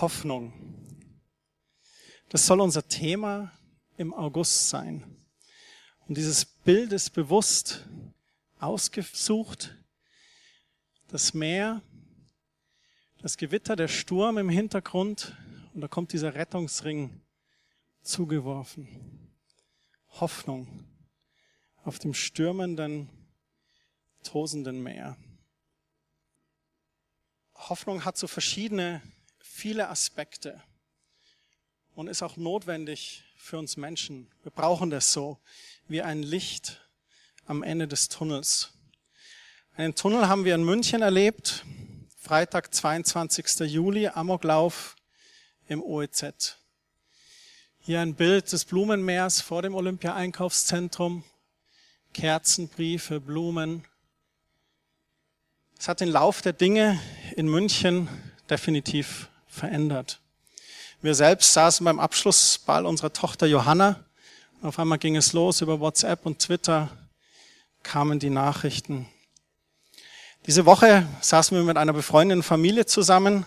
[0.00, 0.52] Hoffnung.
[2.28, 3.52] Das soll unser Thema
[3.96, 5.04] im August sein.
[6.06, 7.86] Und dieses Bild ist bewusst
[8.58, 9.76] ausgesucht.
[11.08, 11.82] Das Meer,
[13.18, 15.36] das Gewitter, der Sturm im Hintergrund
[15.72, 17.20] und da kommt dieser Rettungsring
[18.02, 18.88] zugeworfen.
[20.20, 20.84] Hoffnung
[21.84, 23.10] auf dem stürmenden,
[24.22, 25.16] tosenden Meer.
[27.54, 29.02] Hoffnung hat so verschiedene,
[29.54, 30.60] viele Aspekte
[31.94, 34.28] und ist auch notwendig für uns Menschen.
[34.42, 35.38] Wir brauchen das so
[35.86, 36.84] wie ein Licht
[37.46, 38.72] am Ende des Tunnels.
[39.76, 41.64] Einen Tunnel haben wir in München erlebt,
[42.16, 43.60] Freitag, 22.
[43.70, 44.96] Juli, Amoklauf
[45.68, 46.58] im OEZ.
[47.78, 51.22] Hier ein Bild des Blumenmeers vor dem Olympia-Einkaufszentrum,
[52.12, 53.86] Kerzenbriefe, Blumen.
[55.78, 57.00] Es hat den Lauf der Dinge
[57.36, 58.08] in München
[58.50, 60.20] definitiv verändert.
[61.00, 64.04] Wir selbst saßen beim Abschlussball unserer Tochter Johanna.
[64.62, 66.90] Auf einmal ging es los über WhatsApp und Twitter
[67.82, 69.06] kamen die Nachrichten.
[70.46, 73.46] Diese Woche saßen wir mit einer befreundeten Familie zusammen,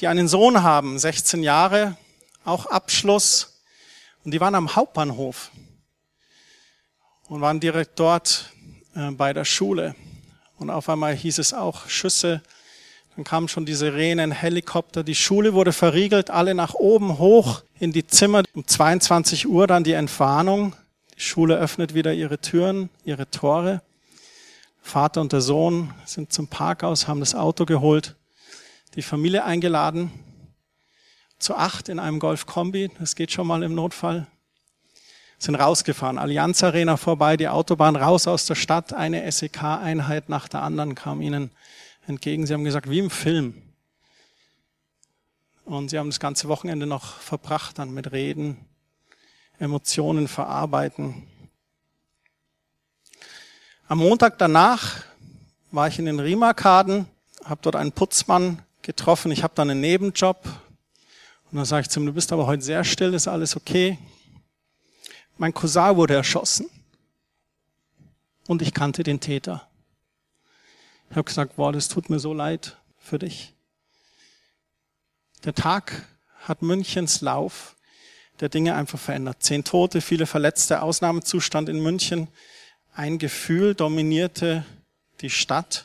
[0.00, 1.96] die einen Sohn haben, 16 Jahre,
[2.44, 3.62] auch Abschluss.
[4.24, 5.50] Und die waren am Hauptbahnhof
[7.28, 8.50] und waren direkt dort
[8.94, 9.94] äh, bei der Schule.
[10.58, 12.42] Und auf einmal hieß es auch Schüsse
[13.16, 17.92] dann kamen schon die Sirenen, Helikopter, die Schule wurde verriegelt, alle nach oben hoch in
[17.92, 18.42] die Zimmer.
[18.54, 20.74] Um 22 Uhr dann die Entwarnung.
[21.14, 23.82] Die Schule öffnet wieder ihre Türen, ihre Tore.
[24.80, 28.16] Vater und der Sohn sind zum Parkhaus, haben das Auto geholt,
[28.96, 30.10] die Familie eingeladen.
[31.38, 34.26] Zu acht in einem Golf-Kombi, das geht schon mal im Notfall.
[35.38, 40.62] Sind rausgefahren, Allianz Arena vorbei, die Autobahn raus aus der Stadt, eine SEK-Einheit nach der
[40.62, 41.50] anderen kam ihnen
[42.06, 42.46] entgegen.
[42.46, 43.62] Sie haben gesagt, wie im Film.
[45.64, 48.56] Und sie haben das ganze Wochenende noch verbracht dann mit Reden,
[49.58, 51.26] Emotionen verarbeiten.
[53.86, 55.04] Am Montag danach
[55.70, 57.06] war ich in den Riemakaden,
[57.44, 59.30] habe dort einen Putzmann getroffen.
[59.30, 60.44] Ich habe dann einen Nebenjob.
[61.50, 63.98] Und dann sage ich zu ihm, du bist aber heute sehr still, ist alles okay.
[65.38, 66.68] Mein Cousin wurde erschossen.
[68.48, 69.68] Und ich kannte den Täter.
[71.12, 73.52] Ich habe gesagt, boah, das tut mir so leid für dich.
[75.44, 76.06] Der Tag
[76.40, 77.76] hat Münchens Lauf
[78.40, 79.42] der Dinge einfach verändert.
[79.42, 82.28] Zehn Tote, viele Verletzte, Ausnahmezustand in München.
[82.94, 84.64] Ein Gefühl dominierte
[85.20, 85.84] die Stadt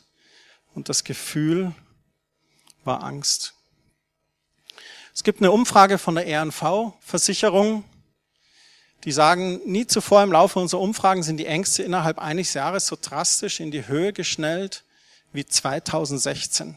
[0.74, 1.74] und das Gefühl
[2.86, 3.54] war Angst.
[5.14, 7.84] Es gibt eine Umfrage von der RNV-Versicherung,
[9.04, 12.98] die sagen, nie zuvor im Laufe unserer Umfragen sind die Ängste innerhalb eines Jahres so
[13.00, 14.86] drastisch in die Höhe geschnellt
[15.34, 16.76] wie 2016.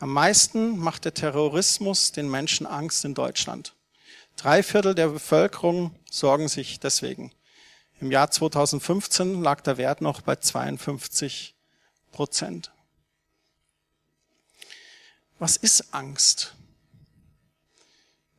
[0.00, 3.74] Am meisten macht der Terrorismus den Menschen Angst in Deutschland.
[4.36, 7.32] Drei Viertel der Bevölkerung sorgen sich deswegen.
[8.00, 11.56] Im Jahr 2015 lag der Wert noch bei 52
[12.12, 12.70] Prozent.
[15.40, 16.54] Was ist Angst?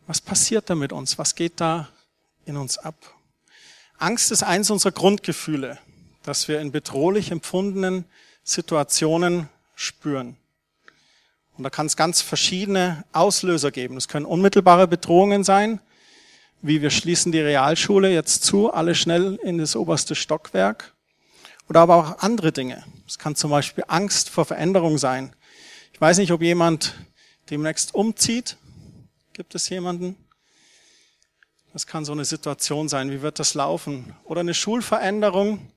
[0.07, 1.17] Was passiert da mit uns?
[1.17, 1.89] Was geht da
[2.45, 2.95] in uns ab?
[3.97, 5.77] Angst ist eins unserer Grundgefühle,
[6.23, 8.05] dass wir in bedrohlich empfundenen
[8.49, 10.35] Situationen spüren.
[11.57, 13.97] Und da kann es ganz verschiedene Auslöser geben.
[13.97, 15.79] Es können unmittelbare Bedrohungen sein,
[16.61, 20.93] wie wir schließen die Realschule jetzt zu, alle schnell in das oberste Stockwerk.
[21.69, 22.83] Oder aber auch andere Dinge.
[23.07, 25.35] Es kann zum Beispiel Angst vor Veränderung sein.
[25.93, 26.95] Ich weiß nicht, ob jemand
[27.49, 28.57] demnächst umzieht.
[29.33, 30.15] Gibt es jemanden?
[31.71, 33.11] Das kann so eine Situation sein.
[33.11, 34.15] Wie wird das laufen?
[34.23, 35.71] Oder eine Schulveränderung.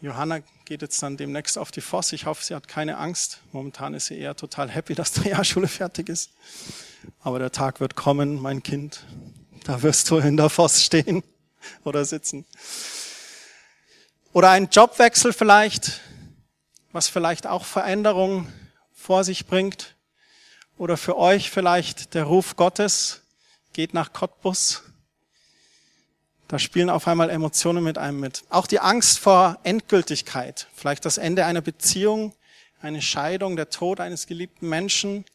[0.00, 2.12] Johanna geht jetzt dann demnächst auf die Voss.
[2.12, 3.40] Ich hoffe, sie hat keine Angst.
[3.50, 6.30] Momentan ist sie eher total happy, dass die Jahrschule fertig ist.
[7.20, 9.04] Aber der Tag wird kommen, mein Kind.
[9.64, 11.24] Da wirst du in der Voss stehen
[11.84, 12.46] oder sitzen.
[14.32, 16.00] Oder ein Jobwechsel vielleicht,
[16.92, 18.46] was vielleicht auch Veränderung
[18.92, 19.96] vor sich bringt.
[20.76, 23.22] Oder für euch vielleicht der Ruf Gottes,
[23.72, 24.84] geht nach Cottbus
[26.48, 28.42] da spielen auf einmal Emotionen mit einem mit.
[28.48, 32.34] Auch die Angst vor Endgültigkeit, vielleicht das Ende einer Beziehung,
[32.80, 35.26] eine Scheidung, der Tod eines geliebten Menschen.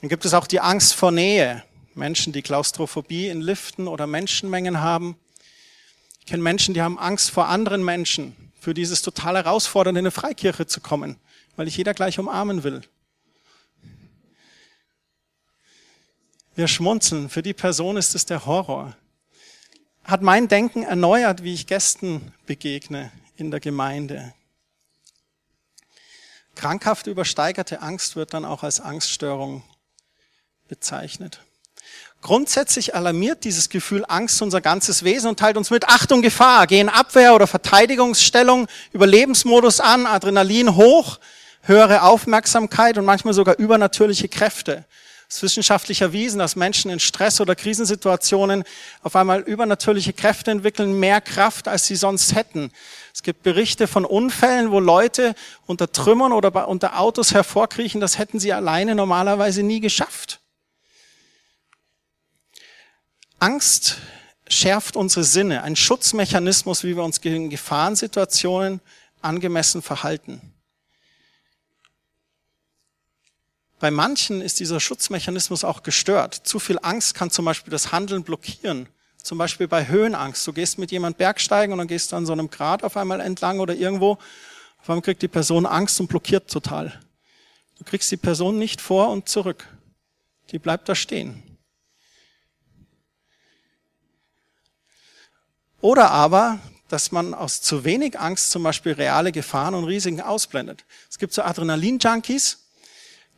[0.00, 1.64] Dann gibt es auch die Angst vor Nähe.
[1.94, 5.16] Menschen, die Klaustrophobie in Liften oder Menschenmengen haben.
[6.20, 10.12] Ich kenne Menschen, die haben Angst vor anderen Menschen, für dieses total herausfordernde in eine
[10.12, 11.16] Freikirche zu kommen,
[11.56, 12.82] weil ich jeder gleich umarmen will.
[16.54, 17.28] Wir schmunzeln.
[17.28, 18.96] Für die Person ist es der Horror
[20.08, 24.32] hat mein Denken erneuert, wie ich Gästen begegne in der Gemeinde.
[26.54, 29.62] Krankhaft übersteigerte Angst wird dann auch als Angststörung
[30.66, 31.42] bezeichnet.
[32.22, 36.88] Grundsätzlich alarmiert dieses Gefühl Angst unser ganzes Wesen und teilt uns mit Achtung, Gefahr, gehen
[36.88, 41.18] Abwehr- oder Verteidigungsstellung, Überlebensmodus an, Adrenalin hoch,
[41.60, 44.86] höhere Aufmerksamkeit und manchmal sogar übernatürliche Kräfte.
[45.30, 48.64] Es wissenschaftlich erwiesen, dass Menschen in Stress- oder Krisensituationen
[49.02, 52.72] auf einmal übernatürliche Kräfte entwickeln, mehr Kraft, als sie sonst hätten.
[53.12, 55.34] Es gibt Berichte von Unfällen, wo Leute
[55.66, 60.40] unter Trümmern oder unter Autos hervorkriechen, das hätten sie alleine normalerweise nie geschafft.
[63.38, 63.98] Angst
[64.48, 68.80] schärft unsere Sinne, ein Schutzmechanismus, wie wir uns gegen Gefahrensituationen
[69.20, 70.54] angemessen verhalten.
[73.80, 76.34] Bei manchen ist dieser Schutzmechanismus auch gestört.
[76.34, 78.88] Zu viel Angst kann zum Beispiel das Handeln blockieren.
[79.22, 80.46] Zum Beispiel bei Höhenangst.
[80.46, 83.20] Du gehst mit jemand Bergsteigen und dann gehst du an so einem Grat auf einmal
[83.20, 84.18] entlang oder irgendwo.
[84.80, 86.98] Auf einmal kriegt die Person Angst und blockiert total.
[87.78, 89.68] Du kriegst die Person nicht vor und zurück.
[90.50, 91.42] Die bleibt da stehen.
[95.80, 96.58] Oder aber,
[96.88, 100.84] dass man aus zu wenig Angst zum Beispiel reale Gefahren und Risiken ausblendet.
[101.08, 102.67] Es gibt so Adrenalin-Junkies,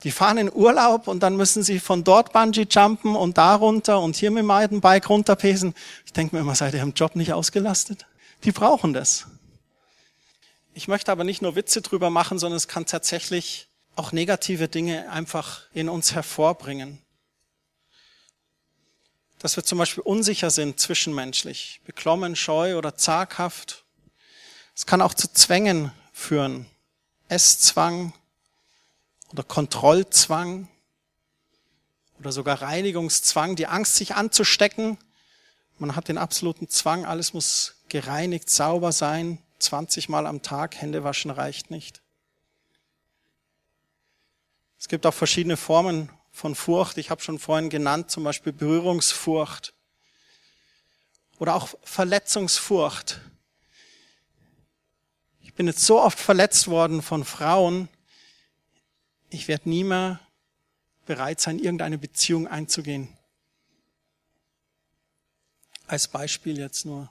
[0.02, 4.00] die fahren in Urlaub und dann müssen sie von dort Bungee jumpen und da runter
[4.00, 5.75] und hier mit dem Mountainbike runterpesen.
[6.06, 8.06] Ich denke mir immer, seid ihr im Job nicht ausgelastet?
[8.44, 9.26] Die brauchen das.
[10.73, 15.11] Ich möchte aber nicht nur Witze drüber machen, sondern es kann tatsächlich auch negative Dinge
[15.11, 17.00] einfach in uns hervorbringen
[19.41, 23.85] dass wir zum Beispiel unsicher sind zwischenmenschlich, beklommen, scheu oder zaghaft.
[24.76, 26.67] Es kann auch zu Zwängen führen.
[27.29, 28.12] Esszwang
[29.32, 30.69] oder Kontrollzwang
[32.19, 34.99] oder sogar Reinigungszwang, die Angst, sich anzustecken.
[35.79, 39.38] Man hat den absoluten Zwang, alles muss gereinigt, sauber sein.
[39.59, 42.03] 20 Mal am Tag Hände waschen reicht nicht.
[44.79, 46.97] Es gibt auch verschiedene Formen von Furcht.
[46.97, 49.75] Ich habe schon vorhin genannt, zum Beispiel Berührungsfurcht
[51.38, 53.21] oder auch Verletzungsfurcht.
[55.41, 57.88] Ich bin jetzt so oft verletzt worden von Frauen,
[59.31, 60.21] ich werde nie mehr
[61.06, 63.09] bereit sein, irgendeine Beziehung einzugehen.
[65.87, 67.11] Als Beispiel jetzt nur.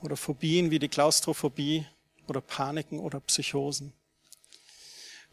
[0.00, 1.86] Oder Phobien wie die Klaustrophobie
[2.26, 3.92] oder Paniken oder Psychosen.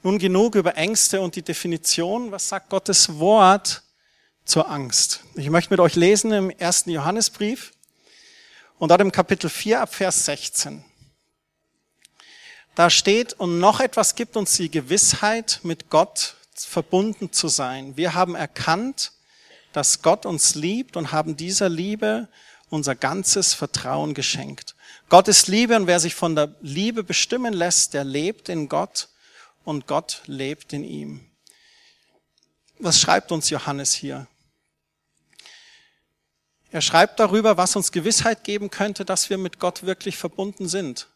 [0.03, 2.31] Nun genug über Ängste und die Definition.
[2.31, 3.83] Was sagt Gottes Wort
[4.45, 5.23] zur Angst?
[5.35, 7.73] Ich möchte mit euch lesen im ersten Johannesbrief
[8.79, 10.83] und dort im Kapitel 4 ab Vers 16.
[12.75, 17.97] Da steht, und noch etwas gibt uns die Gewissheit, mit Gott verbunden zu sein.
[17.97, 19.11] Wir haben erkannt,
[19.73, 22.27] dass Gott uns liebt und haben dieser Liebe
[22.69, 24.75] unser ganzes Vertrauen geschenkt.
[25.09, 29.09] Gott ist Liebe und wer sich von der Liebe bestimmen lässt, der lebt in Gott
[29.65, 31.29] und Gott lebt in ihm.
[32.79, 34.27] Was schreibt uns Johannes hier?
[36.71, 41.07] Er schreibt darüber, was uns Gewissheit geben könnte, dass wir mit Gott wirklich verbunden sind.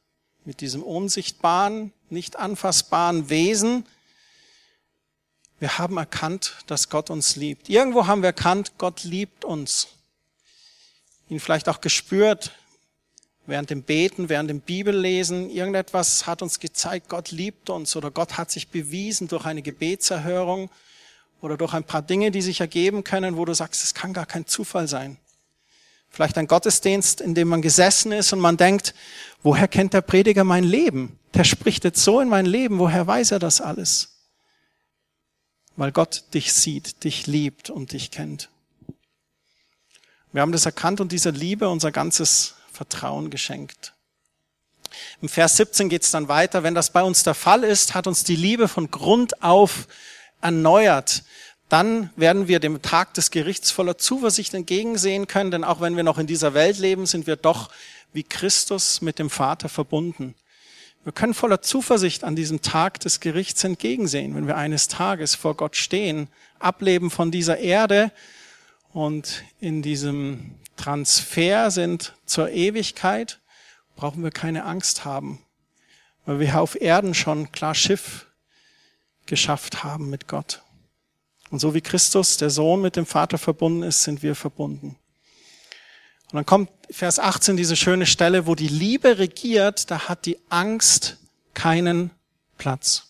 [0.45, 3.86] Mit diesem unsichtbaren, nicht anfassbaren Wesen.
[5.59, 7.68] Wir haben erkannt, dass Gott uns liebt.
[7.68, 9.88] Irgendwo haben wir erkannt, Gott liebt uns.
[11.30, 12.52] Ihn vielleicht auch gespürt,
[13.47, 18.37] während dem Beten, während dem Bibellesen, irgendetwas hat uns gezeigt, Gott liebt uns oder Gott
[18.37, 20.69] hat sich bewiesen durch eine Gebetserhörung
[21.42, 24.25] oder durch ein paar Dinge, die sich ergeben können, wo du sagst, es kann gar
[24.25, 25.18] kein Zufall sein.
[26.16, 28.95] Vielleicht ein Gottesdienst, in dem man gesessen ist und man denkt,
[29.44, 31.19] woher kennt der Prediger mein Leben?
[31.34, 34.16] Der spricht jetzt so in mein Leben, woher weiß er das alles?
[35.76, 38.48] Weil Gott dich sieht, dich liebt und dich kennt.
[40.31, 43.92] Wir haben das erkannt und diese Liebe unser ganzes Vertrauen geschenkt.
[45.22, 46.64] Im Vers 17 geht es dann weiter.
[46.64, 49.90] Wenn das bei uns der Fall ist, hat uns die Liebe von Grund auf
[50.40, 51.26] erneuert.
[51.69, 56.04] Dann werden wir dem Tag des Gerichts voller Zuversicht entgegensehen können, denn auch wenn wir
[56.04, 57.69] noch in dieser Welt leben, sind wir doch
[58.14, 60.36] wie Christus mit dem Vater verbunden.
[61.04, 65.56] Wir können voller Zuversicht an diesem Tag des Gerichts entgegensehen, wenn wir eines Tages vor
[65.56, 66.30] Gott stehen,
[66.60, 68.12] ableben von dieser Erde
[68.92, 73.40] und in diesem Transfer sind zur Ewigkeit,
[73.95, 75.40] brauchen wir keine Angst haben,
[76.26, 78.26] weil wir auf Erden schon klar Schiff
[79.26, 80.65] geschafft haben mit Gott.
[81.52, 84.97] Und so wie Christus, der Sohn, mit dem Vater verbunden ist, sind wir verbunden.
[86.31, 90.40] Und dann kommt Vers 18 diese schöne Stelle, wo die Liebe regiert, da hat die
[90.49, 91.18] Angst
[91.54, 92.11] keinen
[92.57, 93.04] Platz.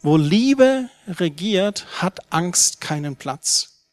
[0.00, 3.86] Wo Liebe regiert, hat Angst keinen Platz.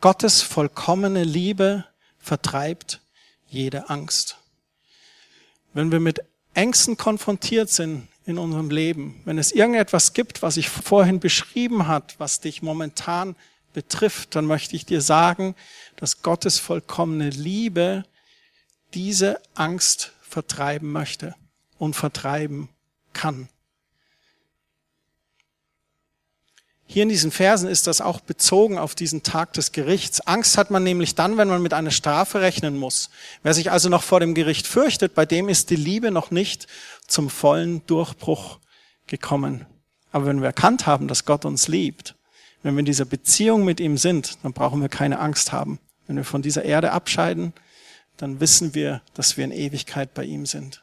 [0.00, 1.84] Gottes vollkommene Liebe
[2.18, 3.00] vertreibt
[3.48, 4.36] jede Angst.
[5.72, 6.20] Wenn wir mit
[6.54, 12.16] Ängsten konfrontiert sind in unserem Leben, wenn es irgendetwas gibt, was ich vorhin beschrieben hat,
[12.18, 13.36] was dich momentan
[13.72, 15.54] betrifft, dann möchte ich dir sagen,
[15.96, 18.04] dass Gottes vollkommene Liebe
[18.92, 21.34] diese Angst vertreiben möchte
[21.78, 22.68] und vertreiben
[23.14, 23.48] kann.
[26.90, 30.22] Hier in diesen Versen ist das auch bezogen auf diesen Tag des Gerichts.
[30.22, 33.10] Angst hat man nämlich dann, wenn man mit einer Strafe rechnen muss.
[33.42, 36.66] Wer sich also noch vor dem Gericht fürchtet, bei dem ist die Liebe noch nicht
[37.06, 38.58] zum vollen Durchbruch
[39.06, 39.66] gekommen.
[40.12, 42.14] Aber wenn wir erkannt haben, dass Gott uns liebt,
[42.62, 45.78] wenn wir in dieser Beziehung mit ihm sind, dann brauchen wir keine Angst haben.
[46.06, 47.52] Wenn wir von dieser Erde abscheiden,
[48.16, 50.82] dann wissen wir, dass wir in Ewigkeit bei ihm sind.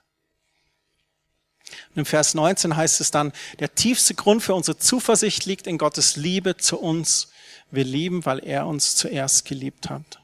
[1.90, 5.78] Und im Vers 19 heißt es dann, der tiefste Grund für unsere Zuversicht liegt in
[5.78, 7.30] Gottes Liebe zu uns.
[7.72, 10.20] Wir lieben, weil er uns zuerst geliebt hat.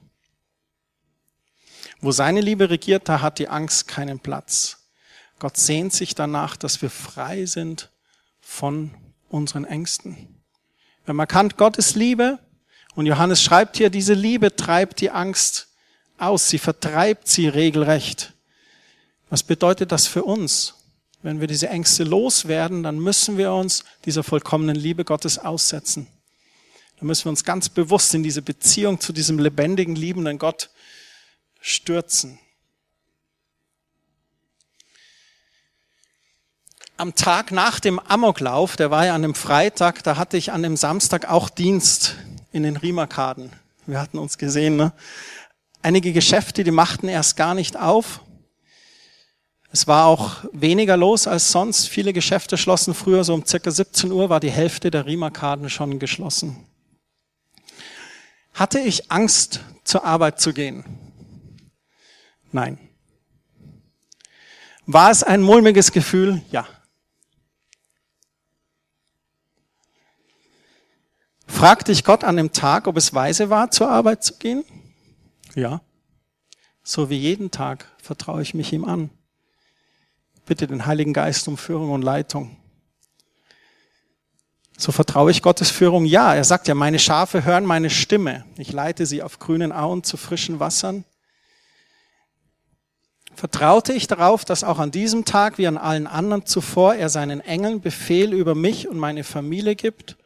[2.00, 4.77] Wo seine Liebe regiert, da hat die Angst keinen Platz.
[5.39, 7.89] Gott sehnt sich danach, dass wir frei sind
[8.39, 8.91] von
[9.29, 10.41] unseren Ängsten.
[11.05, 12.39] Wenn man kann, Gottes Liebe,
[12.95, 15.69] und Johannes schreibt hier, diese Liebe treibt die Angst
[16.17, 18.33] aus, sie vertreibt sie regelrecht.
[19.29, 20.75] Was bedeutet das für uns?
[21.23, 26.07] Wenn wir diese Ängste loswerden, dann müssen wir uns dieser vollkommenen Liebe Gottes aussetzen.
[26.97, 30.69] Dann müssen wir uns ganz bewusst in diese Beziehung zu diesem lebendigen, liebenden Gott
[31.59, 32.39] stürzen.
[36.97, 40.61] Am Tag nach dem Amoklauf, der war ja an einem Freitag, da hatte ich an
[40.61, 42.15] dem Samstag auch Dienst
[42.51, 43.51] in den Riemerkaden.
[43.87, 44.93] Wir hatten uns gesehen, ne?
[45.81, 48.21] Einige Geschäfte, die machten erst gar nicht auf.
[49.73, 51.87] Es war auch weniger los als sonst.
[51.87, 55.97] Viele Geschäfte schlossen früher, so um circa 17 Uhr war die Hälfte der Riemerkaden schon
[55.97, 56.67] geschlossen.
[58.53, 60.83] Hatte ich Angst, zur Arbeit zu gehen?
[62.51, 62.77] Nein.
[64.85, 66.41] War es ein mulmiges Gefühl?
[66.51, 66.67] Ja.
[71.47, 74.65] Fragte ich Gott an dem Tag, ob es weise war, zur Arbeit zu gehen?
[75.55, 75.81] Ja.
[76.83, 79.11] So wie jeden Tag vertraue ich mich ihm an
[80.45, 82.57] bitte den Heiligen Geist um Führung und Leitung.
[84.77, 86.05] So vertraue ich Gottes Führung?
[86.05, 88.45] Ja, er sagt ja, meine Schafe hören meine Stimme.
[88.57, 91.05] Ich leite sie auf grünen Auen zu frischen Wassern.
[93.36, 97.41] Vertraute ich darauf, dass auch an diesem Tag wie an allen anderen zuvor er seinen
[97.41, 100.17] Engeln Befehl über mich und meine Familie gibt,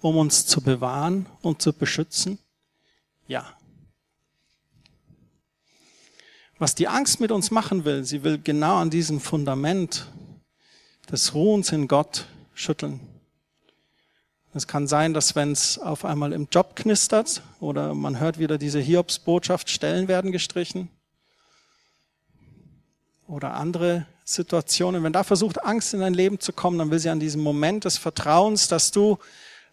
[0.00, 2.38] um uns zu bewahren und zu beschützen?
[3.26, 3.46] Ja.
[6.62, 10.06] Was die Angst mit uns machen will, sie will genau an diesem Fundament
[11.10, 13.00] des Ruhens in Gott schütteln.
[14.54, 18.58] Es kann sein, dass wenn es auf einmal im Job knistert oder man hört wieder
[18.58, 20.88] diese Hiobsbotschaft, Stellen werden gestrichen
[23.26, 27.10] oder andere Situationen, wenn da versucht, Angst in dein Leben zu kommen, dann will sie
[27.10, 29.18] an diesem Moment des Vertrauens, dass du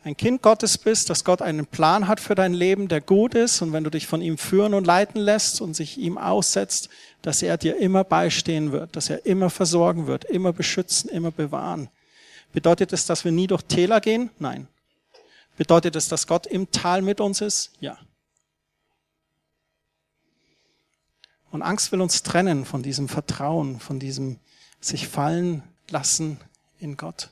[0.03, 3.61] ein Kind Gottes bist, dass Gott einen Plan hat für dein Leben, der gut ist
[3.61, 6.89] und wenn du dich von ihm führen und leiten lässt und sich ihm aussetzt,
[7.21, 11.89] dass er dir immer beistehen wird, dass er immer versorgen wird, immer beschützen, immer bewahren.
[12.53, 14.29] Bedeutet es, dass wir nie durch Täler gehen?
[14.39, 14.67] Nein.
[15.57, 17.71] Bedeutet es, dass Gott im Tal mit uns ist?
[17.81, 17.97] Ja.
[21.51, 24.39] Und Angst will uns trennen von diesem Vertrauen, von diesem
[24.79, 26.39] sich fallen lassen
[26.79, 27.31] in Gott.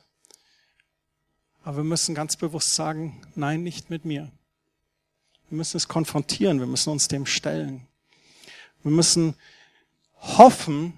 [1.64, 4.30] Aber wir müssen ganz bewusst sagen, nein, nicht mit mir.
[5.50, 7.86] Wir müssen es konfrontieren, wir müssen uns dem stellen.
[8.82, 9.34] Wir müssen
[10.20, 10.92] hoffen,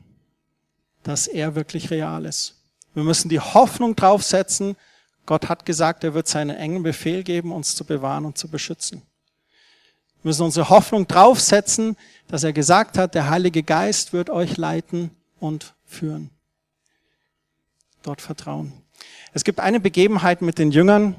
[1.03, 2.57] dass er wirklich real ist.
[2.95, 4.77] Wir müssen die Hoffnung draufsetzen,
[5.27, 9.03] Gott hat gesagt, er wird seinen engen Befehl geben, uns zu bewahren und zu beschützen.
[10.23, 15.11] Wir müssen unsere Hoffnung draufsetzen, dass er gesagt hat, der Heilige Geist wird euch leiten
[15.39, 16.31] und führen.
[18.03, 18.73] Dort vertrauen.
[19.33, 21.15] Es gibt eine Begebenheit mit den Jüngern,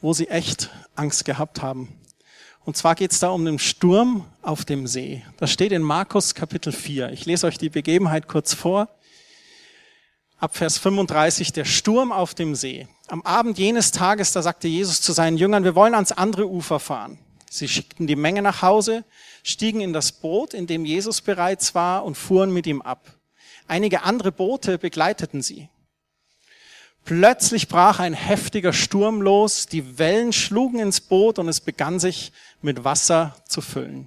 [0.00, 2.00] wo sie echt Angst gehabt haben.
[2.64, 5.22] Und zwar geht es da um den Sturm auf dem See.
[5.36, 7.10] Das steht in Markus Kapitel 4.
[7.12, 8.88] Ich lese euch die Begebenheit kurz vor.
[10.38, 12.88] Ab Vers 35, der Sturm auf dem See.
[13.06, 16.80] Am Abend jenes Tages, da sagte Jesus zu seinen Jüngern, wir wollen ans andere Ufer
[16.80, 17.18] fahren.
[17.50, 19.04] Sie schickten die Menge nach Hause,
[19.42, 23.14] stiegen in das Boot, in dem Jesus bereits war, und fuhren mit ihm ab.
[23.68, 25.68] Einige andere Boote begleiteten sie.
[27.04, 32.32] Plötzlich brach ein heftiger Sturm los, die Wellen schlugen ins Boot und es begann sich
[32.62, 34.06] mit Wasser zu füllen.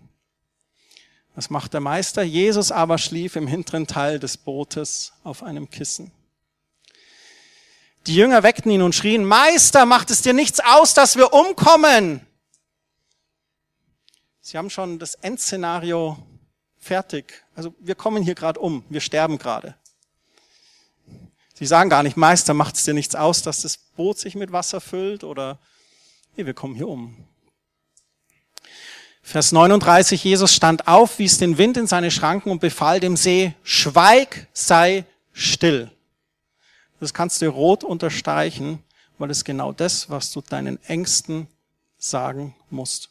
[1.35, 2.23] Was macht der Meister?
[2.23, 6.11] Jesus aber schlief im hinteren Teil des Bootes auf einem Kissen.
[8.07, 12.25] Die Jünger weckten ihn und schrien, Meister, macht es dir nichts aus, dass wir umkommen?
[14.41, 16.17] Sie haben schon das Endszenario
[16.79, 17.43] fertig.
[17.53, 19.75] Also wir kommen hier gerade um, wir sterben gerade.
[21.57, 24.51] Sie sagen gar nicht, Meister, macht es dir nichts aus, dass das Boot sich mit
[24.51, 25.57] Wasser füllt oder,
[26.35, 27.25] nee, wir kommen hier um.
[29.23, 33.55] Vers 39, Jesus stand auf, wies den Wind in seine Schranken und befahl dem See,
[33.63, 35.89] schweig, sei still.
[36.99, 38.83] Das kannst du rot unterstreichen,
[39.17, 41.47] weil es genau das, was du deinen Ängsten
[41.97, 43.09] sagen musst.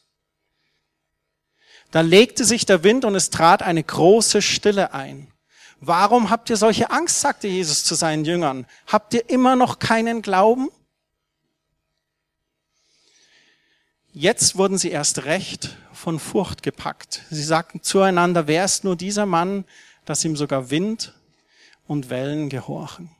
[1.91, 5.33] Da legte sich der Wind und es trat eine große Stille ein.
[5.81, 8.67] Warum habt ihr solche Angst, sagte Jesus zu seinen Jüngern.
[8.87, 10.71] Habt ihr immer noch keinen Glauben?
[14.13, 17.23] Jetzt wurden sie erst recht von Furcht gepackt.
[17.31, 19.67] Sie sagten zueinander, wer ist nur dieser Mann,
[20.07, 21.13] dass ihm sogar Wind
[21.87, 23.11] und Wellen gehorchen?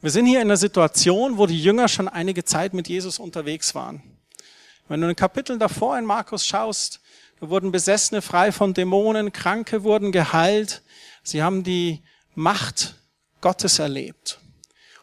[0.00, 3.74] Wir sind hier in einer Situation, wo die Jünger schon einige Zeit mit Jesus unterwegs
[3.76, 4.02] waren.
[4.88, 7.00] Wenn du in den Kapiteln davor in Markus schaust,
[7.40, 10.82] da wurden Besessene frei von Dämonen, Kranke wurden geheilt.
[11.22, 12.02] Sie haben die
[12.34, 12.96] Macht
[13.40, 14.40] Gottes erlebt.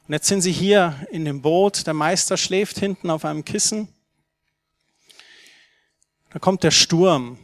[0.07, 1.87] Und jetzt sind sie hier in dem Boot.
[1.87, 3.87] Der Meister schläft hinten auf einem Kissen.
[6.31, 7.37] Da kommt der Sturm.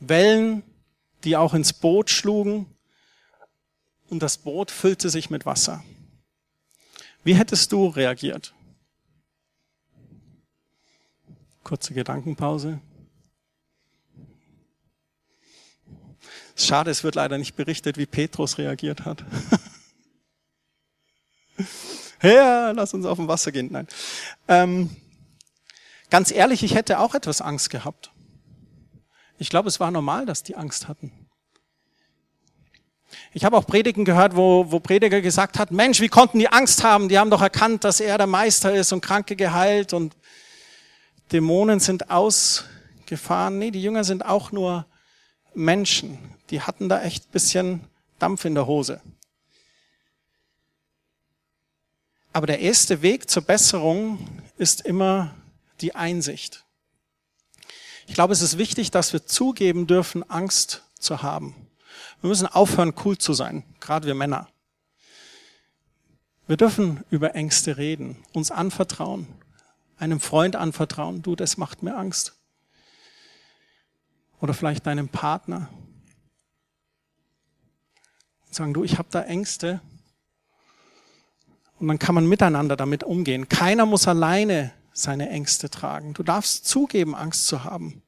[0.00, 0.62] Wellen,
[1.24, 2.66] die auch ins Boot schlugen.
[4.08, 5.84] Und das Boot füllte sich mit Wasser.
[7.24, 8.54] Wie hättest du reagiert?
[11.64, 12.80] Kurze Gedankenpause.
[16.60, 19.24] Schade, es wird leider nicht berichtet, wie Petrus reagiert hat.
[22.22, 23.68] ja, lass uns auf dem Wasser gehen.
[23.70, 23.86] Nein.
[24.48, 24.90] Ähm,
[26.10, 28.10] ganz ehrlich, ich hätte auch etwas Angst gehabt.
[29.38, 31.12] Ich glaube, es war normal, dass die Angst hatten.
[33.32, 36.82] Ich habe auch Predigen gehört, wo, wo Prediger gesagt hat, Mensch, wie konnten die Angst
[36.82, 37.08] haben?
[37.08, 40.16] Die haben doch erkannt, dass er der Meister ist und Kranke geheilt und
[41.30, 43.58] Dämonen sind ausgefahren.
[43.58, 44.86] Nee, die Jünger sind auch nur
[45.58, 46.18] Menschen
[46.50, 47.82] die hatten da echt bisschen
[48.18, 49.00] Dampf in der Hose.
[52.32, 55.34] Aber der erste Weg zur Besserung ist immer
[55.80, 56.64] die Einsicht.
[58.06, 61.54] Ich glaube, es ist wichtig, dass wir zugeben dürfen, Angst zu haben.
[62.20, 64.48] Wir müssen aufhören, cool zu sein, gerade wir Männer.
[66.46, 69.26] Wir dürfen über Ängste reden, uns anvertrauen,
[69.98, 72.37] einem Freund anvertrauen, du, das macht mir Angst.
[74.40, 75.68] Oder vielleicht deinem Partner,
[78.48, 79.80] und sagen, du, ich habe da Ängste.
[81.78, 83.48] Und dann kann man miteinander damit umgehen.
[83.48, 86.14] Keiner muss alleine seine Ängste tragen.
[86.14, 88.02] Du darfst zugeben, Angst zu haben.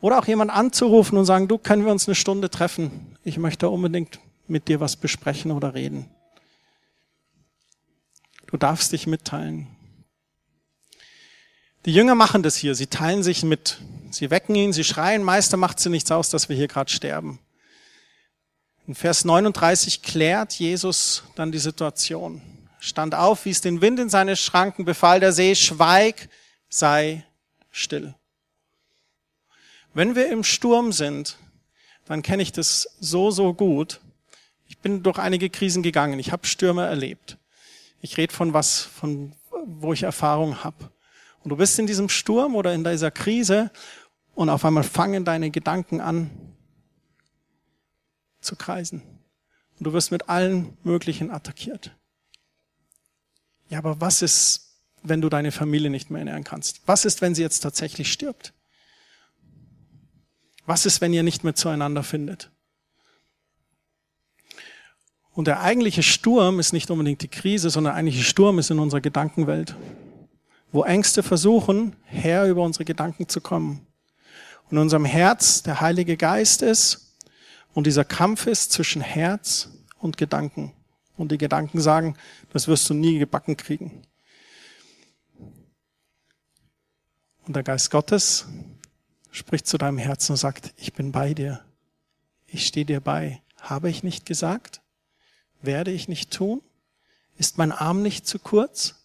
[0.00, 3.16] Oder auch jemand anzurufen und sagen, du, können wir uns eine Stunde treffen?
[3.24, 6.08] Ich möchte unbedingt mit dir was besprechen oder reden.
[8.46, 9.66] Du darfst dich mitteilen.
[11.84, 12.74] Die Jünger machen das hier.
[12.74, 13.80] Sie teilen sich mit.
[14.10, 17.38] Sie wecken ihn, sie schreien, Meister, macht sie nichts aus, dass wir hier gerade sterben.
[18.86, 22.40] In Vers 39 klärt Jesus dann die Situation.
[22.80, 26.28] Stand auf, wies den Wind in seine Schranken, befahl der See, schweig,
[26.68, 27.26] sei
[27.70, 28.14] still.
[29.92, 31.36] Wenn wir im Sturm sind,
[32.06, 34.00] dann kenne ich das so, so gut.
[34.68, 36.18] Ich bin durch einige Krisen gegangen.
[36.18, 37.36] Ich habe Stürme erlebt.
[38.00, 39.34] Ich rede von was, von
[39.66, 40.90] wo ich Erfahrung habe.
[41.44, 43.70] Und du bist in diesem Sturm oder in dieser Krise
[44.34, 46.30] und auf einmal fangen deine Gedanken an,
[48.40, 49.02] zu kreisen.
[49.78, 51.92] Und du wirst mit allen möglichen attackiert.
[53.68, 56.82] Ja, aber was ist, wenn du deine Familie nicht mehr ernähren kannst?
[56.86, 58.52] Was ist, wenn sie jetzt tatsächlich stirbt?
[60.66, 62.50] Was ist, wenn ihr nicht mehr zueinander findet?
[65.32, 68.80] Und der eigentliche Sturm ist nicht unbedingt die Krise, sondern der eigentliche Sturm ist in
[68.80, 69.76] unserer Gedankenwelt,
[70.72, 73.86] wo Ängste versuchen, Herr über unsere Gedanken zu kommen.
[74.64, 77.16] Und in unserem Herz der Heilige Geist ist,
[77.74, 80.72] und dieser Kampf ist zwischen Herz und Gedanken.
[81.16, 82.16] Und die Gedanken sagen,
[82.52, 84.02] das wirst du nie gebacken kriegen.
[87.46, 88.46] Und der Geist Gottes
[89.30, 91.64] spricht zu deinem Herzen und sagt, ich bin bei dir.
[92.46, 93.42] Ich stehe dir bei.
[93.60, 94.80] Habe ich nicht gesagt?
[95.62, 96.62] Werde ich nicht tun?
[97.36, 98.97] Ist mein Arm nicht zu kurz?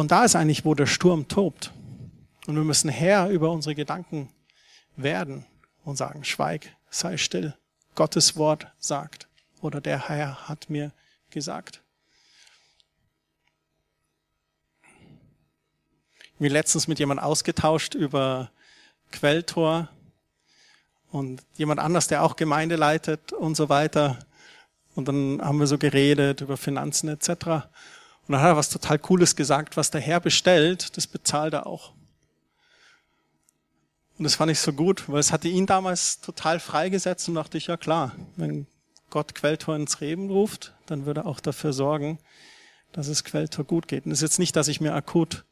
[0.00, 1.72] Und da ist eigentlich, wo der Sturm tobt.
[2.46, 4.30] Und wir müssen Herr über unsere Gedanken
[4.96, 5.44] werden
[5.84, 7.54] und sagen, schweig, sei still.
[7.94, 9.28] Gottes Wort sagt
[9.60, 10.92] oder der Herr hat mir
[11.28, 11.82] gesagt.
[16.22, 18.50] Ich bin letztens mit jemand ausgetauscht über
[19.12, 19.90] Quelltor
[21.12, 24.18] und jemand anders, der auch Gemeinde leitet und so weiter.
[24.94, 27.68] Und dann haben wir so geredet über Finanzen etc.
[28.30, 31.66] Und dann hat er was total Cooles gesagt, was der Herr bestellt, das bezahlt er
[31.66, 31.94] auch.
[34.16, 37.58] Und das fand ich so gut, weil es hatte ihn damals total freigesetzt und dachte
[37.58, 38.68] ich, ja klar, wenn
[39.10, 42.20] Gott Quelltor ins Leben ruft, dann würde er auch dafür sorgen,
[42.92, 44.06] dass es Quelltor gut geht.
[44.06, 45.44] Und es ist jetzt nicht, dass ich mir akut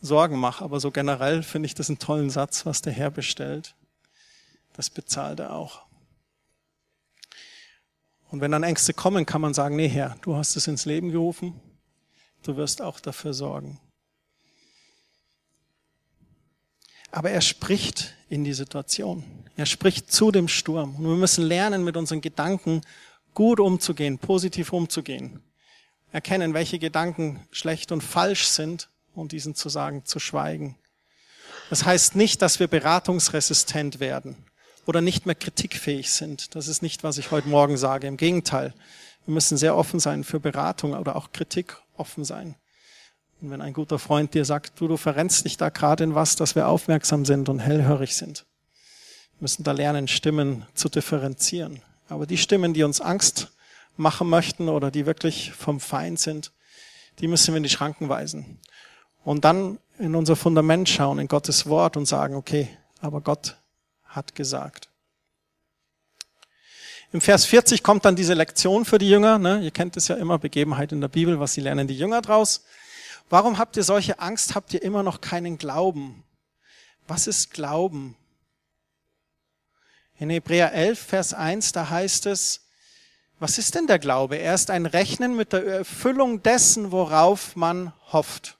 [0.00, 3.76] Sorgen mache, aber so generell finde ich das einen tollen Satz, was der Herr bestellt.
[4.72, 5.82] Das bezahlt er auch.
[8.32, 11.12] Und wenn dann Ängste kommen, kann man sagen, nee Herr, du hast es ins Leben
[11.12, 11.60] gerufen,
[12.42, 13.80] du wirst auch dafür sorgen.
[17.10, 19.24] Aber er spricht in die Situation.
[19.56, 20.96] Er spricht zu dem Sturm.
[20.96, 22.82] Und wir müssen lernen, mit unseren Gedanken
[23.32, 25.42] gut umzugehen, positiv umzugehen.
[26.12, 30.76] Erkennen, welche Gedanken schlecht und falsch sind und diesen zu sagen, zu schweigen.
[31.70, 34.36] Das heißt nicht, dass wir beratungsresistent werden
[34.86, 36.54] oder nicht mehr kritikfähig sind.
[36.54, 38.06] Das ist nicht, was ich heute Morgen sage.
[38.06, 38.72] Im Gegenteil.
[39.24, 42.56] Wir müssen sehr offen sein für Beratung oder auch Kritik offen sein.
[43.40, 46.36] Und wenn ein guter Freund dir sagt, du, du verrennst dich da gerade in was,
[46.36, 48.46] dass wir aufmerksam sind und hellhörig sind.
[49.38, 51.82] Wir müssen da lernen, Stimmen zu differenzieren.
[52.08, 53.52] Aber die Stimmen, die uns Angst
[53.96, 56.52] machen möchten oder die wirklich vom Feind sind,
[57.18, 58.60] die müssen wir in die Schranken weisen.
[59.24, 62.68] Und dann in unser Fundament schauen, in Gottes Wort und sagen, okay,
[63.00, 63.56] aber Gott
[64.04, 64.90] hat gesagt.
[67.12, 69.38] Im Vers 40 kommt dann diese Lektion für die Jünger.
[69.38, 69.60] Ne?
[69.62, 72.64] Ihr kennt es ja immer, Begebenheit in der Bibel, was sie lernen die Jünger draus.
[73.30, 74.54] Warum habt ihr solche Angst?
[74.54, 76.24] Habt ihr immer noch keinen Glauben?
[77.08, 78.16] Was ist Glauben?
[80.18, 82.62] In Hebräer 11, Vers 1, da heißt es,
[83.38, 84.36] was ist denn der Glaube?
[84.36, 88.56] Er ist ein Rechnen mit der Erfüllung dessen, worauf man hofft.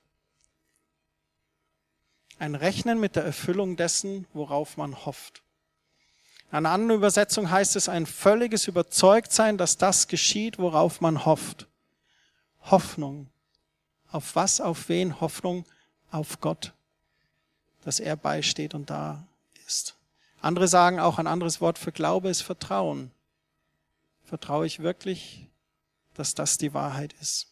[2.39, 5.43] Ein Rechnen mit der Erfüllung dessen, worauf man hofft.
[6.51, 11.67] In einer anderen Übersetzung heißt es ein völliges Überzeugtsein, dass das geschieht, worauf man hofft.
[12.63, 13.29] Hoffnung.
[14.11, 15.21] Auf was, auf wen?
[15.21, 15.65] Hoffnung
[16.11, 16.73] auf Gott,
[17.83, 19.27] dass er beisteht und da
[19.67, 19.97] ist.
[20.41, 23.11] Andere sagen auch, ein anderes Wort für Glaube ist Vertrauen.
[24.25, 25.49] Vertraue ich wirklich,
[26.15, 27.49] dass das die Wahrheit ist?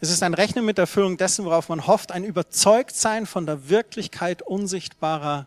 [0.00, 3.68] Es ist ein Rechnen mit der Erfüllung dessen, worauf man hofft, ein Überzeugtsein von der
[3.68, 5.46] Wirklichkeit unsichtbarer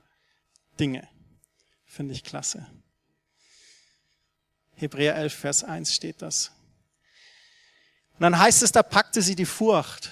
[0.80, 1.08] Dinge.
[1.86, 2.68] Finde ich klasse.
[4.76, 6.52] Hebräer 11, Vers 1 steht das.
[8.14, 10.12] Und dann heißt es, da packte sie die Furcht.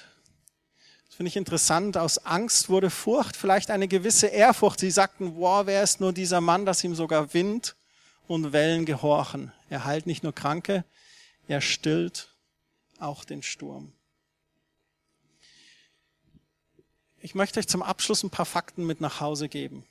[1.06, 1.96] Das finde ich interessant.
[1.98, 4.80] Aus Angst wurde Furcht, vielleicht eine gewisse Ehrfurcht.
[4.80, 7.76] Sie sagten, wow, wer ist nur dieser Mann, dass ihm sogar Wind
[8.28, 9.52] und Wellen gehorchen.
[9.70, 10.86] Er heilt nicht nur Kranke,
[11.48, 12.30] er stillt
[13.00, 13.94] auch den Sturm.
[17.20, 19.86] Ich möchte euch zum Abschluss ein paar Fakten mit nach Hause geben.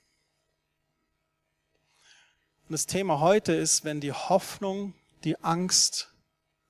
[2.68, 4.94] Und das Thema heute ist, wenn die Hoffnung
[5.24, 6.12] die Angst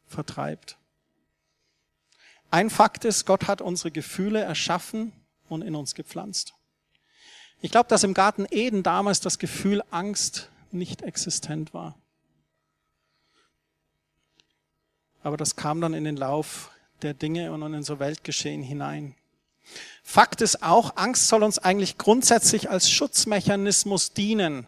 [0.07, 0.77] vertreibt.
[2.51, 5.13] Ein Fakt ist, Gott hat unsere Gefühle erschaffen
[5.49, 6.55] und in uns gepflanzt.
[7.61, 11.97] Ich glaube, dass im Garten Eden damals das Gefühl Angst nicht existent war.
[15.23, 16.71] Aber das kam dann in den Lauf
[17.03, 19.15] der Dinge und in unser Weltgeschehen hinein.
[20.03, 24.67] Fakt ist auch, Angst soll uns eigentlich grundsätzlich als Schutzmechanismus dienen.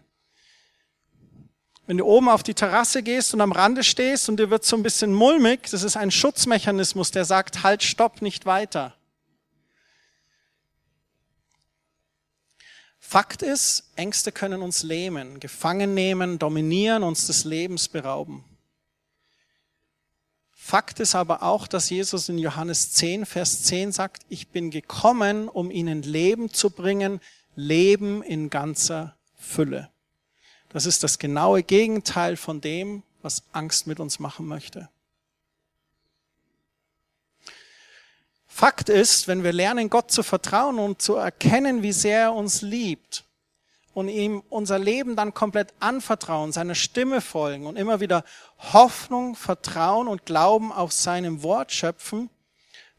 [1.87, 4.77] Wenn du oben auf die Terrasse gehst und am Rande stehst und dir wird so
[4.77, 8.95] ein bisschen mulmig, das ist ein Schutzmechanismus, der sagt, halt, stopp, nicht weiter.
[12.99, 18.45] Fakt ist, Ängste können uns lähmen, gefangen nehmen, dominieren, uns des Lebens berauben.
[20.51, 25.51] Fakt ist aber auch, dass Jesus in Johannes 10, Vers 10 sagt, ich bin gekommen,
[25.51, 27.21] um ihnen Leben zu bringen,
[27.55, 29.94] Leben in ganzer Fülle.
[30.75, 34.89] Das ist das genaue Gegenteil von dem, was Angst mit uns machen möchte.
[38.49, 42.61] Fakt ist, wenn wir lernen, Gott zu vertrauen und zu erkennen, wie sehr er uns
[42.61, 43.25] liebt
[43.93, 48.25] und ihm unser Leben dann komplett anvertrauen, seiner Stimme folgen und immer wieder
[48.59, 52.31] Hoffnung, Vertrauen und Glauben auf seinem Wort schöpfen,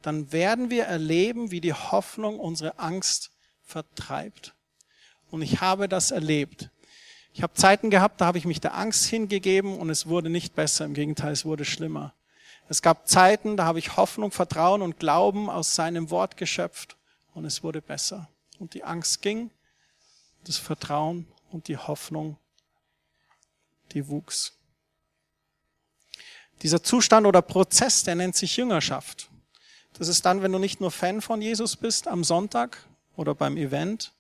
[0.01, 3.31] dann werden wir erleben, wie die Hoffnung unsere Angst
[3.65, 4.55] vertreibt.
[5.29, 6.69] Und ich habe das erlebt.
[7.36, 10.56] Ich habe Zeiten gehabt, da habe ich mich der Angst hingegeben und es wurde nicht
[10.56, 12.13] besser, im Gegenteil, es wurde schlimmer.
[12.69, 16.95] Es gab Zeiten, da habe ich Hoffnung, Vertrauen und Glauben aus seinem Wort geschöpft
[17.34, 18.30] und es wurde besser.
[18.58, 19.52] Und die Angst ging,
[20.45, 22.38] das Vertrauen und die Hoffnung,
[23.91, 24.54] die wuchs.
[26.62, 29.30] Dieser Zustand oder Prozess, der nennt sich Jüngerschaft.
[29.91, 32.78] Das ist dann, wenn du nicht nur Fan von Jesus bist am Sonntag
[33.17, 34.13] oder beim Event,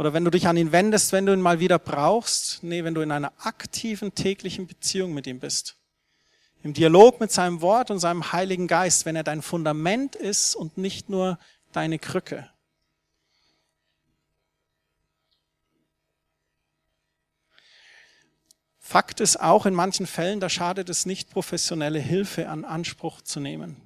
[0.00, 2.62] oder wenn du dich an ihn wendest, wenn du ihn mal wieder brauchst.
[2.62, 5.76] Nee, wenn du in einer aktiven täglichen Beziehung mit ihm bist.
[6.62, 10.78] Im Dialog mit seinem Wort und seinem Heiligen Geist, wenn er dein Fundament ist und
[10.78, 11.38] nicht nur
[11.72, 12.48] deine Krücke.
[18.78, 23.38] Fakt ist auch in manchen Fällen, da schadet es nicht, professionelle Hilfe an Anspruch zu
[23.38, 23.76] nehmen.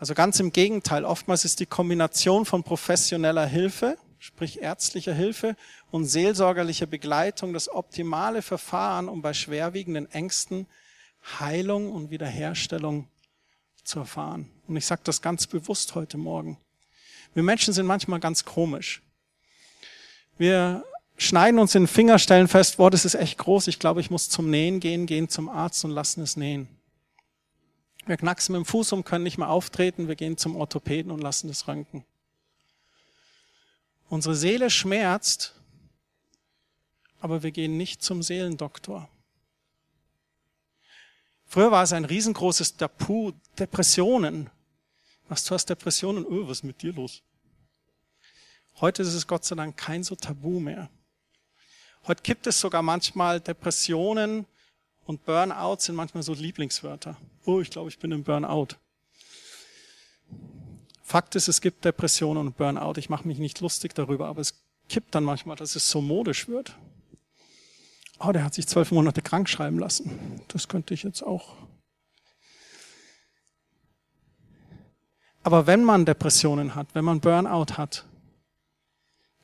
[0.00, 5.56] Also ganz im Gegenteil, oftmals ist die Kombination von professioneller Hilfe sprich ärztlicher Hilfe
[5.90, 10.66] und seelsorgerlicher Begleitung das optimale Verfahren, um bei schwerwiegenden Ängsten
[11.38, 13.08] Heilung und Wiederherstellung
[13.84, 14.50] zu erfahren.
[14.66, 16.58] Und ich sage das ganz bewusst heute Morgen.
[17.34, 19.02] Wir Menschen sind manchmal ganz komisch.
[20.36, 20.84] Wir
[21.16, 24.28] schneiden uns in den Finger, fest, boah, das ist echt groß, ich glaube, ich muss
[24.28, 26.68] zum Nähen gehen, gehen zum Arzt und lassen es nähen.
[28.06, 31.20] Wir knacksen mit dem Fuß um, können nicht mehr auftreten, wir gehen zum Orthopäden und
[31.20, 32.04] lassen es röntgen.
[34.08, 35.54] Unsere Seele schmerzt,
[37.20, 39.08] aber wir gehen nicht zum Seelendoktor.
[41.44, 44.50] Früher war es ein riesengroßes Tabu, Depressionen.
[45.28, 46.24] Was, du hast Depressionen?
[46.24, 47.22] Oh, was ist mit dir los?
[48.80, 50.88] Heute ist es Gott sei Dank kein so Tabu mehr.
[52.06, 54.46] Heute gibt es sogar manchmal Depressionen
[55.04, 57.16] und Burnout sind manchmal so Lieblingswörter.
[57.44, 58.68] Oh, ich glaube, ich bin im Burnout.
[61.08, 62.98] Fakt ist, es gibt Depressionen und Burnout.
[62.98, 66.48] Ich mache mich nicht lustig darüber, aber es kippt dann manchmal, dass es so modisch
[66.48, 66.76] wird.
[68.20, 70.42] Oh, der hat sich zwölf Monate krank schreiben lassen.
[70.48, 71.56] Das könnte ich jetzt auch.
[75.42, 78.04] Aber wenn man Depressionen hat, wenn man Burnout hat,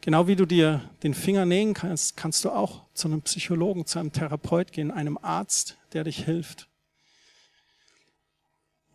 [0.05, 3.99] Genau wie du dir den Finger nähen kannst, kannst du auch zu einem Psychologen, zu
[3.99, 6.69] einem Therapeut gehen, einem Arzt, der dich hilft.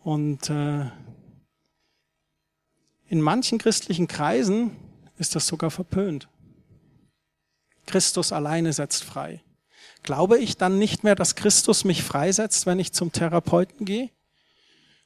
[0.04, 0.86] Und äh,
[3.10, 4.76] in manchen christlichen Kreisen
[5.18, 6.30] ist das sogar verpönt.
[7.88, 9.44] Christus alleine setzt frei.
[10.04, 14.12] Glaube ich dann nicht mehr, dass Christus mich freisetzt, wenn ich zum Therapeuten gehe?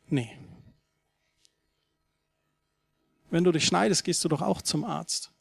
[0.09, 0.37] Nee.
[3.31, 5.31] Wenn du dich schneidest, gehst du doch auch zum Arzt.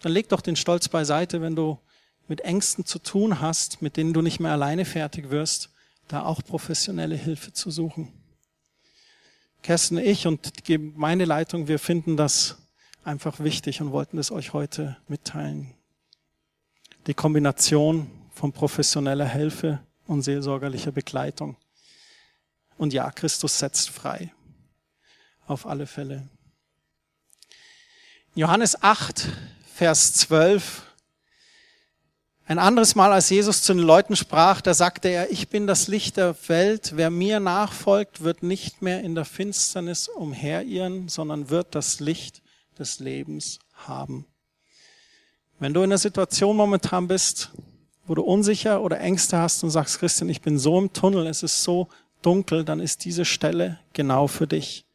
[0.00, 1.80] Dann leg doch den Stolz beiseite, wenn du
[2.28, 5.70] mit Ängsten zu tun hast, mit denen du nicht mehr alleine fertig wirst,
[6.06, 8.12] da auch professionelle Hilfe zu suchen.
[9.62, 10.52] Kerstin, ich und
[10.96, 12.56] meine Leitung, wir finden das
[13.04, 15.74] einfach wichtig und wollten es euch heute mitteilen.
[17.06, 21.56] Die Kombination von professioneller Hilfe und seelsorgerlicher Begleitung.
[22.76, 24.32] Und ja, Christus setzt frei.
[25.46, 26.28] Auf alle Fälle.
[28.34, 29.26] Johannes 8,
[29.74, 30.87] Vers 12.
[32.48, 35.86] Ein anderes Mal, als Jesus zu den Leuten sprach, da sagte er, ich bin das
[35.86, 36.92] Licht der Welt.
[36.96, 42.40] Wer mir nachfolgt, wird nicht mehr in der Finsternis umherirren, sondern wird das Licht
[42.78, 44.24] des Lebens haben.
[45.58, 47.50] Wenn du in der Situation momentan bist,
[48.06, 51.42] wo du unsicher oder Ängste hast und sagst, Christian, ich bin so im Tunnel, es
[51.42, 51.88] ist so
[52.22, 54.86] dunkel, dann ist diese Stelle genau für dich.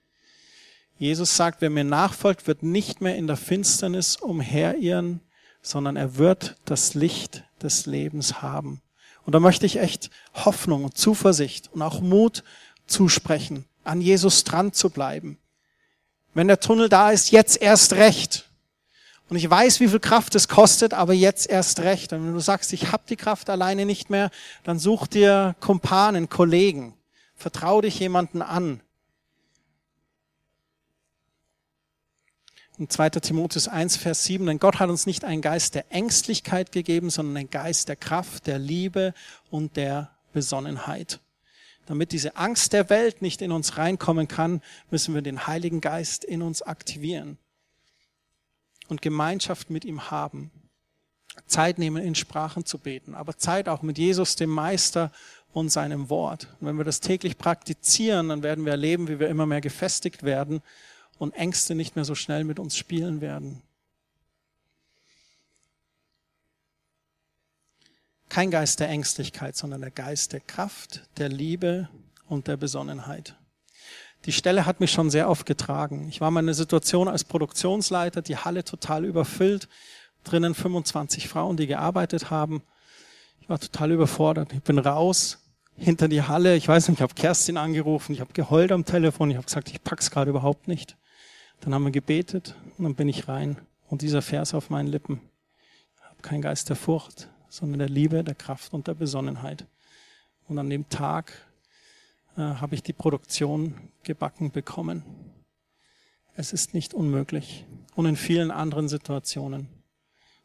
[0.98, 5.22] Jesus sagt, wer mir nachfolgt, wird nicht mehr in der Finsternis umherirren,
[5.64, 8.82] sondern er wird das Licht des Lebens haben.
[9.26, 12.44] Und da möchte ich echt Hoffnung und Zuversicht und auch Mut
[12.86, 15.40] zusprechen, an Jesus dran zu bleiben.
[16.34, 18.50] Wenn der Tunnel da ist, jetzt erst recht.
[19.30, 22.12] Und ich weiß, wie viel Kraft es kostet, aber jetzt erst recht.
[22.12, 24.30] Und wenn du sagst, ich habe die Kraft alleine nicht mehr,
[24.64, 26.96] dann such dir Kumpanen, Kollegen.
[27.36, 28.82] Vertrau dich jemanden an,
[32.80, 33.12] In 2.
[33.12, 37.38] Timotheus 1, Vers 7, denn Gott hat uns nicht einen Geist der Ängstlichkeit gegeben, sondern
[37.38, 39.14] einen Geist der Kraft, der Liebe
[39.52, 41.20] und der Besonnenheit.
[41.86, 44.60] Damit diese Angst der Welt nicht in uns reinkommen kann,
[44.90, 47.38] müssen wir den Heiligen Geist in uns aktivieren
[48.88, 50.50] und Gemeinschaft mit ihm haben.
[51.46, 55.12] Zeit nehmen, in Sprachen zu beten, aber Zeit auch mit Jesus, dem Meister
[55.52, 56.48] und seinem Wort.
[56.60, 60.24] Und wenn wir das täglich praktizieren, dann werden wir erleben, wie wir immer mehr gefestigt
[60.24, 60.64] werden
[61.24, 63.62] und Ängste nicht mehr so schnell mit uns spielen werden.
[68.30, 71.88] Kein Geist der Ängstlichkeit, sondern der Geist der Kraft, der Liebe
[72.28, 73.36] und der Besonnenheit.
[74.26, 76.08] Die Stelle hat mich schon sehr oft getragen.
[76.10, 79.68] Ich war mal in einer Situation als Produktionsleiter, die Halle total überfüllt,
[80.24, 82.64] drinnen 25 Frauen, die gearbeitet haben.
[83.42, 84.54] Ich war total überfordert.
[84.54, 85.40] Ich bin raus,
[85.76, 86.56] hinter die Halle.
[86.56, 89.70] Ich weiß nicht, ich habe Kerstin angerufen, ich habe geheult am Telefon, ich habe gesagt,
[89.70, 90.96] ich pack's gerade überhaupt nicht.
[91.64, 93.56] Dann haben wir gebetet und dann bin ich rein.
[93.88, 95.22] Und dieser Vers auf meinen Lippen.
[95.96, 99.66] Ich habe keinen Geist der Furcht, sondern der Liebe, der Kraft und der Besonnenheit.
[100.50, 101.32] Und an dem Tag
[102.36, 105.04] äh, habe ich die Produktion gebacken bekommen.
[106.36, 107.66] Es ist nicht unmöglich.
[107.96, 109.70] Und in vielen anderen Situationen,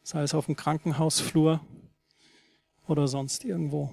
[0.04, 1.60] sei es auf dem Krankenhausflur
[2.86, 3.90] oder sonst irgendwo.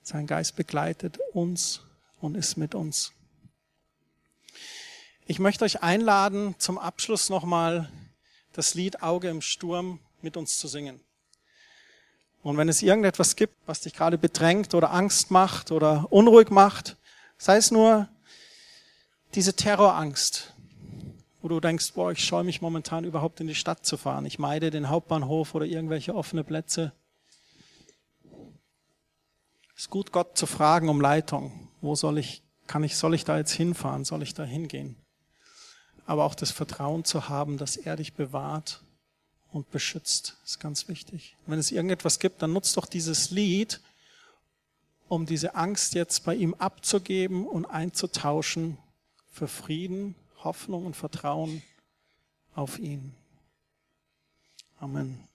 [0.00, 1.82] Sein Geist begleitet uns
[2.20, 3.12] und ist mit uns.
[5.28, 7.90] Ich möchte euch einladen, zum Abschluss nochmal
[8.52, 11.00] das Lied Auge im Sturm mit uns zu singen.
[12.44, 16.96] Und wenn es irgendetwas gibt, was dich gerade bedrängt oder Angst macht oder unruhig macht,
[17.38, 18.08] sei es nur
[19.34, 20.54] diese Terrorangst,
[21.42, 24.26] wo du denkst, boah, ich scheue mich momentan überhaupt in die Stadt zu fahren.
[24.26, 26.92] Ich meide den Hauptbahnhof oder irgendwelche offene Plätze.
[29.74, 31.68] Es ist gut, Gott zu fragen um Leitung.
[31.80, 34.04] Wo soll ich, kann ich, soll ich da jetzt hinfahren?
[34.04, 35.02] Soll ich da hingehen?
[36.06, 38.82] Aber auch das Vertrauen zu haben, dass er dich bewahrt
[39.52, 40.36] und beschützt.
[40.44, 41.36] ist ganz wichtig.
[41.46, 43.80] wenn es irgendetwas gibt, dann nutzt doch dieses Lied,
[45.08, 48.78] um diese Angst jetzt bei ihm abzugeben und einzutauschen
[49.32, 51.62] für Frieden, Hoffnung und Vertrauen
[52.54, 53.14] auf ihn.
[54.78, 55.26] Amen.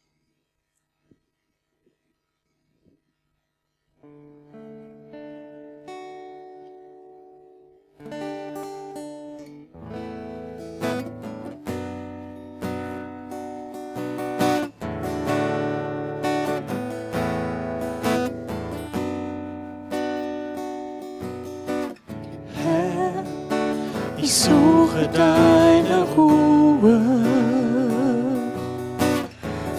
[24.29, 27.01] Suche deine Ruhe.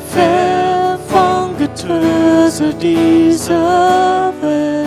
[0.08, 4.86] Fern vom Getöse dieser Welt.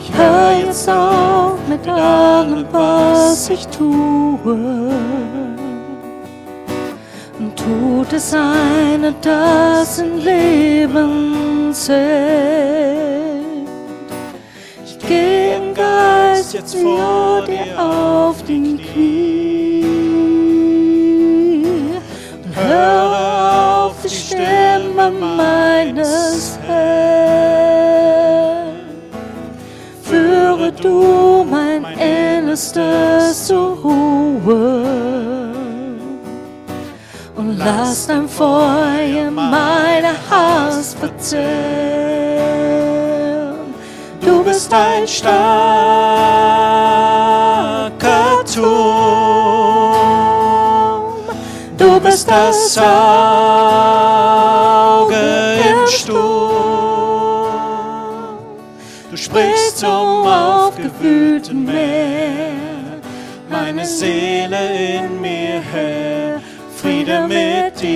[0.00, 4.90] Ich höre jetzt auf mit allem, was ich tue.
[7.38, 11.96] Und tut es eine, das in Leben zählt.
[14.84, 15.45] Ich gehe
[16.56, 17.78] jetzt vor dir.
[17.78, 19.84] auf den Knie.
[22.44, 27.96] Und höre auf die Stimme meines Herrn.
[30.02, 34.82] Führe du mein Innerstes zur Ruhe.
[37.36, 42.05] Und lass dein Feuer meine Hass verzehren.
[44.66, 45.30] Bist ein starker
[48.52, 48.66] Turm.
[51.78, 53.14] Du bist das Auge
[55.70, 57.46] im Sturm.
[59.08, 62.50] Du sprichst zum aufgewühlten Meer,
[63.48, 66.40] meine Seele in mir her.
[66.74, 67.92] Friede mit dir,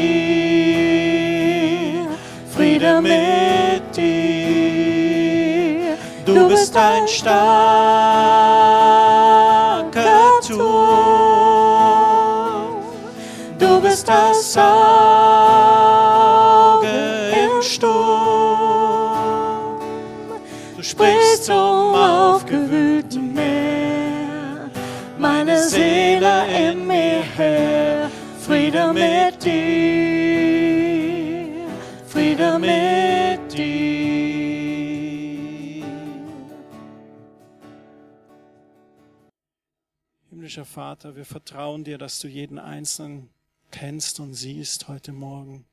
[2.54, 3.49] Friede mit dir.
[6.60, 7.40] Bist ein starker
[10.46, 10.74] Turm.
[13.58, 14.68] Du bist das Auge
[17.44, 17.90] im Sturm.
[20.76, 24.68] Du sprichst zum aufgewühlten Meer,
[25.18, 28.10] meine Seele in mir her.
[28.46, 29.99] Friede mit dir,
[40.60, 43.30] Himmlischer Vater, wir vertrauen dir, dass du jeden Einzelnen
[43.70, 45.64] kennst und siehst heute Morgen.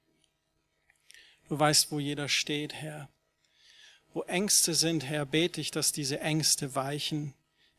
[1.50, 3.10] Du weißt, wo jeder steht, Herr.
[4.14, 7.34] Wo Ängste sind, Herr, bete ich, dass diese Ängste weichen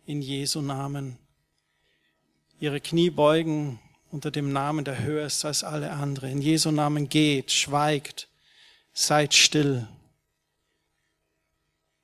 [0.05, 1.17] in Jesu Namen.
[2.61, 6.31] Ihre Knie beugen unter dem Namen, der höher ist als alle andere.
[6.31, 8.29] In Jesu Namen geht, schweigt,
[8.93, 9.89] seid still.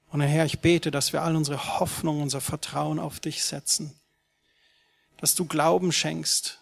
[0.09, 4.01] Und Herr, ich bete, dass wir all unsere Hoffnung, unser Vertrauen auf dich setzen.
[5.25, 6.61] Dass du Glauben schenkst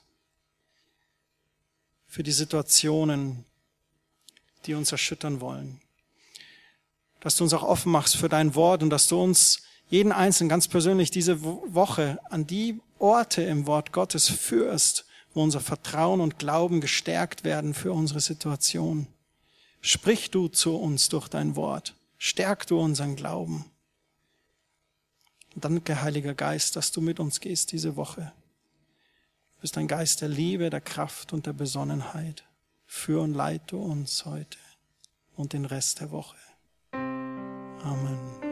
[2.06, 3.44] für die Situationen,
[4.66, 5.80] die uns erschüttern wollen.
[7.18, 10.48] Dass du uns auch offen machst für dein Wort und dass du uns jeden Einzelnen
[10.48, 16.38] ganz persönlich diese Woche an die Orte im Wort Gottes führst, wo unser Vertrauen und
[16.38, 19.08] Glauben gestärkt werden für unsere Situation.
[19.80, 21.96] Sprich du zu uns durch dein Wort.
[22.16, 23.64] Stärk du unseren Glauben.
[25.56, 28.32] Danke, Heiliger Geist, dass du mit uns gehst diese Woche.
[29.62, 32.42] Du bist ein Geist der Liebe, der Kraft und der Besonnenheit.
[32.84, 34.58] Führ und leite uns heute
[35.36, 36.36] und den Rest der Woche.
[36.90, 38.51] Amen.